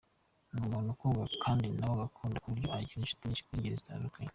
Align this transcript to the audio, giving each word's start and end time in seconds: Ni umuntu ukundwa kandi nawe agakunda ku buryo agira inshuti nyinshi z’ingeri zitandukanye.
Ni 0.51 0.59
umuntu 0.67 0.87
ukundwa 0.91 1.23
kandi 1.43 1.65
nawe 1.77 1.93
agakunda 1.97 2.41
ku 2.41 2.47
buryo 2.51 2.67
agira 2.79 2.99
inshuti 3.01 3.23
nyinshi 3.25 3.47
z’ingeri 3.47 3.79
zitandukanye. 3.81 4.29